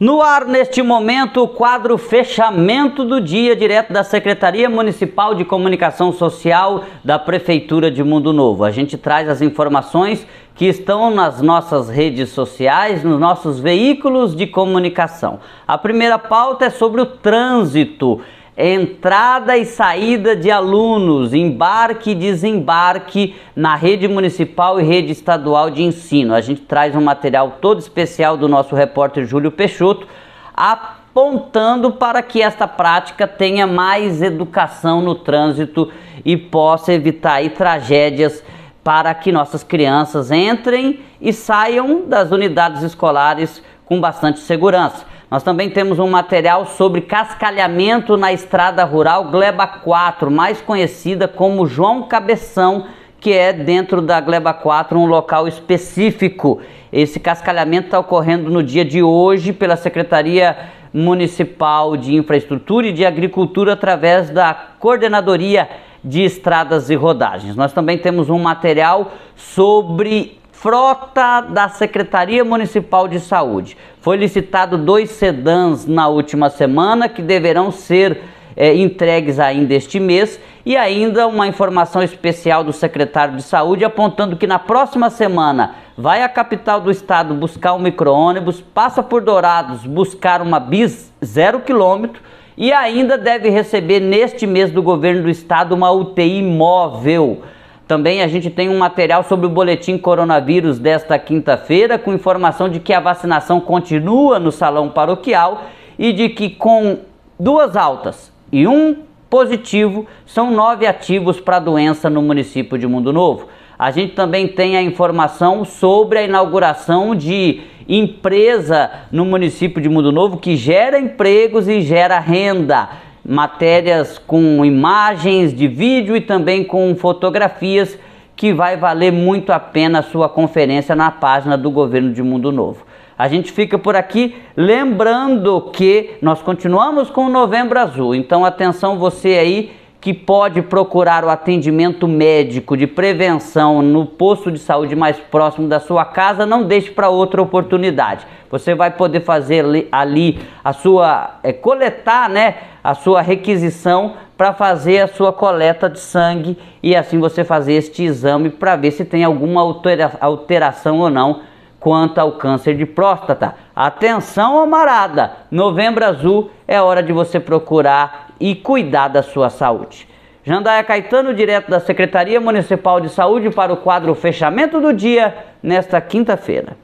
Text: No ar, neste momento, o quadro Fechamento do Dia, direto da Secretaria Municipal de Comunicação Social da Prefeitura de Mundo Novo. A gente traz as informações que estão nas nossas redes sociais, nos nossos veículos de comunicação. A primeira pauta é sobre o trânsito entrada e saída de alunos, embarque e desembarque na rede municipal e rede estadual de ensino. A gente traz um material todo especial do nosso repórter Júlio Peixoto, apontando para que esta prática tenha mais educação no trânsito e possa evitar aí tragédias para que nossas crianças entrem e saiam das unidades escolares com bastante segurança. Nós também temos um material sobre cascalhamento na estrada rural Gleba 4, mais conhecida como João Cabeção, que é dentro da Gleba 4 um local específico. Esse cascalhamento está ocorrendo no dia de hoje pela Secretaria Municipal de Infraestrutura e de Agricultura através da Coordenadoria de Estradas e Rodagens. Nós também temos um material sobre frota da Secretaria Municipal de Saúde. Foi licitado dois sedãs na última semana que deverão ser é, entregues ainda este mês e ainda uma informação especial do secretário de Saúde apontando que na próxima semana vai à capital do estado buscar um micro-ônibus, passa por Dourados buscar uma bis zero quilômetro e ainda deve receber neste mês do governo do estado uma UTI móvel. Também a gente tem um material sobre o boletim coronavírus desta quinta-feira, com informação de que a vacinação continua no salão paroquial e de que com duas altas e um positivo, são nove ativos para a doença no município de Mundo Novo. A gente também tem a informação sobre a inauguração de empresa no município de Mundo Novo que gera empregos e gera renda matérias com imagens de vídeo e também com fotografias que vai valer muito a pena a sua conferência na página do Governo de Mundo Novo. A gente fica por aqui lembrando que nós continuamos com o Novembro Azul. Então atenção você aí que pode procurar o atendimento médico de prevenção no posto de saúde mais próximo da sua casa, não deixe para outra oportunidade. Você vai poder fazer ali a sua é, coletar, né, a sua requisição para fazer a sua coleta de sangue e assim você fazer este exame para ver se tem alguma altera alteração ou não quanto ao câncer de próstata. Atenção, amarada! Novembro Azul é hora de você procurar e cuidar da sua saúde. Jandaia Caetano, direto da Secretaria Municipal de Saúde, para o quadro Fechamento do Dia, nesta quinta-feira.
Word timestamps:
No 0.00 0.20
ar, 0.20 0.44
neste 0.44 0.82
momento, 0.82 1.40
o 1.40 1.46
quadro 1.46 1.96
Fechamento 1.96 3.04
do 3.04 3.20
Dia, 3.20 3.54
direto 3.54 3.92
da 3.92 4.02
Secretaria 4.02 4.68
Municipal 4.68 5.36
de 5.36 5.44
Comunicação 5.44 6.12
Social 6.12 6.82
da 7.04 7.16
Prefeitura 7.16 7.92
de 7.92 8.02
Mundo 8.02 8.32
Novo. 8.32 8.64
A 8.64 8.72
gente 8.72 8.98
traz 8.98 9.28
as 9.28 9.40
informações 9.40 10.26
que 10.56 10.64
estão 10.64 11.12
nas 11.12 11.40
nossas 11.40 11.88
redes 11.88 12.30
sociais, 12.30 13.04
nos 13.04 13.20
nossos 13.20 13.60
veículos 13.60 14.34
de 14.34 14.48
comunicação. 14.48 15.38
A 15.64 15.78
primeira 15.78 16.18
pauta 16.18 16.64
é 16.64 16.70
sobre 16.70 17.00
o 17.00 17.06
trânsito 17.06 18.20
entrada 18.56 19.56
e 19.56 19.64
saída 19.64 20.36
de 20.36 20.50
alunos, 20.50 21.34
embarque 21.34 22.10
e 22.10 22.14
desembarque 22.14 23.34
na 23.54 23.74
rede 23.74 24.06
municipal 24.06 24.80
e 24.80 24.84
rede 24.84 25.10
estadual 25.10 25.70
de 25.70 25.82
ensino. 25.82 26.34
A 26.34 26.40
gente 26.40 26.60
traz 26.62 26.94
um 26.94 27.00
material 27.00 27.58
todo 27.60 27.80
especial 27.80 28.36
do 28.36 28.48
nosso 28.48 28.74
repórter 28.74 29.26
Júlio 29.26 29.50
Peixoto, 29.50 30.06
apontando 30.54 31.92
para 31.92 32.22
que 32.22 32.40
esta 32.40 32.68
prática 32.68 33.26
tenha 33.26 33.66
mais 33.66 34.22
educação 34.22 35.02
no 35.02 35.16
trânsito 35.16 35.90
e 36.24 36.36
possa 36.36 36.92
evitar 36.92 37.34
aí 37.34 37.50
tragédias 37.50 38.44
para 38.84 39.12
que 39.14 39.32
nossas 39.32 39.64
crianças 39.64 40.30
entrem 40.30 41.00
e 41.20 41.32
saiam 41.32 42.06
das 42.06 42.30
unidades 42.30 42.82
escolares 42.82 43.62
com 43.84 44.00
bastante 44.00 44.38
segurança. 44.40 45.13
Nós 45.34 45.42
também 45.42 45.68
temos 45.68 45.98
um 45.98 46.08
material 46.08 46.64
sobre 46.64 47.00
cascalhamento 47.00 48.16
na 48.16 48.32
estrada 48.32 48.84
rural 48.84 49.32
Gleba 49.32 49.66
4, 49.66 50.30
mais 50.30 50.60
conhecida 50.60 51.26
como 51.26 51.66
João 51.66 52.04
Cabeção, 52.04 52.86
que 53.18 53.32
é 53.32 53.52
dentro 53.52 54.00
da 54.00 54.20
Gleba 54.20 54.54
4 54.54 54.96
um 54.96 55.06
local 55.06 55.48
específico. 55.48 56.60
Esse 56.92 57.18
cascalhamento 57.18 57.86
está 57.86 57.98
ocorrendo 57.98 58.48
no 58.48 58.62
dia 58.62 58.84
de 58.84 59.02
hoje 59.02 59.52
pela 59.52 59.74
Secretaria 59.74 60.56
Municipal 60.92 61.96
de 61.96 62.14
Infraestrutura 62.14 62.86
e 62.86 62.92
de 62.92 63.04
Agricultura 63.04 63.72
através 63.72 64.30
da 64.30 64.54
Coordenadoria 64.78 65.68
de 66.04 66.22
Estradas 66.22 66.90
e 66.90 66.94
Rodagens. 66.94 67.56
Nós 67.56 67.72
também 67.72 67.98
temos 67.98 68.30
um 68.30 68.38
material 68.38 69.10
sobre 69.34 70.38
frota 70.64 71.42
da 71.42 71.68
Secretaria 71.68 72.42
Municipal 72.42 73.06
de 73.06 73.20
Saúde. 73.20 73.76
Foi 74.00 74.16
licitado 74.16 74.78
dois 74.78 75.10
sedãs 75.10 75.84
na 75.84 76.08
última 76.08 76.48
semana 76.48 77.06
que 77.06 77.20
deverão 77.20 77.70
ser 77.70 78.22
é, 78.56 78.74
entregues 78.74 79.38
ainda 79.38 79.74
este 79.74 80.00
mês 80.00 80.40
e 80.64 80.74
ainda 80.74 81.26
uma 81.26 81.46
informação 81.46 82.02
especial 82.02 82.64
do 82.64 82.72
secretário 82.72 83.36
de 83.36 83.42
Saúde 83.42 83.84
apontando 83.84 84.38
que 84.38 84.46
na 84.46 84.58
próxima 84.58 85.10
semana 85.10 85.74
vai 85.98 86.22
à 86.22 86.30
capital 86.30 86.80
do 86.80 86.90
estado 86.90 87.34
buscar 87.34 87.74
um 87.74 87.78
micro-ônibus, 87.78 88.62
passa 88.62 89.02
por 89.02 89.20
Dourados 89.20 89.84
buscar 89.84 90.40
uma 90.40 90.58
bis 90.58 91.12
zero 91.22 91.60
quilômetro 91.60 92.22
e 92.56 92.72
ainda 92.72 93.18
deve 93.18 93.50
receber 93.50 94.00
neste 94.00 94.46
mês 94.46 94.70
do 94.70 94.82
governo 94.82 95.24
do 95.24 95.28
estado 95.28 95.74
uma 95.74 95.90
UTI 95.90 96.40
móvel. 96.40 97.42
Também 97.86 98.22
a 98.22 98.28
gente 98.28 98.48
tem 98.48 98.68
um 98.68 98.78
material 98.78 99.22
sobre 99.24 99.46
o 99.46 99.50
boletim 99.50 99.98
coronavírus 99.98 100.78
desta 100.78 101.18
quinta-feira, 101.18 101.98
com 101.98 102.14
informação 102.14 102.68
de 102.68 102.80
que 102.80 102.92
a 102.92 103.00
vacinação 103.00 103.60
continua 103.60 104.38
no 104.38 104.50
salão 104.50 104.88
paroquial 104.88 105.64
e 105.98 106.12
de 106.12 106.30
que 106.30 106.48
com 106.48 106.98
duas 107.38 107.76
altas 107.76 108.32
e 108.50 108.66
um 108.66 108.96
positivo, 109.28 110.06
são 110.24 110.52
nove 110.52 110.86
ativos 110.86 111.40
para 111.40 111.56
a 111.56 111.60
doença 111.60 112.08
no 112.08 112.22
município 112.22 112.78
de 112.78 112.86
Mundo 112.86 113.12
Novo. 113.12 113.48
A 113.76 113.90
gente 113.90 114.14
também 114.14 114.46
tem 114.46 114.76
a 114.76 114.82
informação 114.82 115.64
sobre 115.64 116.20
a 116.20 116.22
inauguração 116.22 117.16
de 117.16 117.62
empresa 117.88 118.90
no 119.10 119.24
município 119.24 119.82
de 119.82 119.88
Mundo 119.88 120.12
Novo 120.12 120.36
que 120.36 120.56
gera 120.56 120.98
empregos 120.98 121.68
e 121.68 121.80
gera 121.80 122.20
renda 122.20 122.88
matérias 123.24 124.18
com 124.18 124.64
imagens 124.64 125.54
de 125.54 125.66
vídeo 125.66 126.16
e 126.16 126.20
também 126.20 126.62
com 126.62 126.94
fotografias 126.94 127.98
que 128.36 128.52
vai 128.52 128.76
valer 128.76 129.12
muito 129.12 129.52
a 129.52 129.60
pena 129.60 130.00
a 130.00 130.02
sua 130.02 130.28
conferência 130.28 130.94
na 130.94 131.10
página 131.10 131.56
do 131.56 131.70
Governo 131.70 132.12
de 132.12 132.22
Mundo 132.22 132.50
Novo. 132.52 132.84
A 133.16 133.28
gente 133.28 133.52
fica 133.52 133.78
por 133.78 133.94
aqui 133.94 134.34
lembrando 134.56 135.70
que 135.72 136.16
nós 136.20 136.42
continuamos 136.42 137.10
com 137.10 137.26
o 137.26 137.30
Novembro 137.30 137.78
Azul. 137.78 138.14
Então 138.14 138.44
atenção 138.44 138.98
você 138.98 139.38
aí 139.38 139.72
que 140.04 140.12
pode 140.12 140.60
procurar 140.60 141.24
o 141.24 141.30
atendimento 141.30 142.06
médico 142.06 142.76
de 142.76 142.86
prevenção 142.86 143.80
no 143.80 144.04
posto 144.04 144.52
de 144.52 144.58
saúde 144.58 144.94
mais 144.94 145.16
próximo 145.18 145.66
da 145.66 145.80
sua 145.80 146.04
casa, 146.04 146.44
não 146.44 146.64
deixe 146.64 146.90
para 146.90 147.08
outra 147.08 147.40
oportunidade. 147.40 148.26
Você 148.50 148.74
vai 148.74 148.90
poder 148.90 149.20
fazer 149.20 149.64
ali 149.90 150.38
a 150.62 150.74
sua 150.74 151.38
é, 151.42 151.54
coletar, 151.54 152.28
né, 152.28 152.56
a 152.84 152.92
sua 152.94 153.22
requisição 153.22 154.12
para 154.36 154.52
fazer 154.52 155.00
a 155.00 155.08
sua 155.08 155.32
coleta 155.32 155.88
de 155.88 156.00
sangue 156.00 156.58
e 156.82 156.94
assim 156.94 157.18
você 157.18 157.42
fazer 157.42 157.72
este 157.72 158.02
exame 158.02 158.50
para 158.50 158.76
ver 158.76 158.90
se 158.90 159.06
tem 159.06 159.24
alguma 159.24 159.62
altera 159.62 160.18
alteração 160.20 160.98
ou 160.98 161.08
não 161.08 161.40
quanto 161.80 162.18
ao 162.18 162.32
câncer 162.32 162.76
de 162.76 162.86
próstata. 162.86 163.54
Atenção, 163.76 164.58
amarada! 164.58 165.32
Novembro 165.50 166.02
Azul 166.02 166.50
é 166.66 166.80
hora 166.80 167.02
de 167.02 167.12
você 167.12 167.38
procurar 167.38 168.23
e 168.40 168.54
cuidar 168.54 169.08
da 169.08 169.22
sua 169.22 169.50
saúde. 169.50 170.08
Jandaia 170.44 170.84
Caetano, 170.84 171.32
direto 171.32 171.70
da 171.70 171.80
Secretaria 171.80 172.40
Municipal 172.40 173.00
de 173.00 173.08
Saúde, 173.08 173.50
para 173.50 173.72
o 173.72 173.78
quadro 173.78 174.14
Fechamento 174.14 174.80
do 174.80 174.92
Dia, 174.92 175.34
nesta 175.62 176.00
quinta-feira. 176.00 176.76